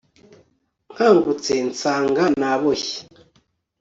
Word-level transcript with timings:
Nkangutse 0.93 1.53
nsanga 1.69 2.23
naboshye 2.39 2.97